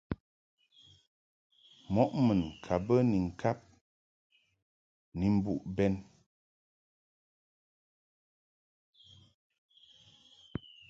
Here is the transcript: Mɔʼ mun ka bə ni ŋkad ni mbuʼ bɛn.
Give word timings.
Mɔʼ 1.93 2.11
mun 2.25 2.41
ka 2.63 2.73
bə 2.85 2.95
ni 3.09 3.17
ŋkad 3.27 3.59
ni 5.17 5.25
mbuʼ 5.37 5.61
bɛn. 5.75 5.93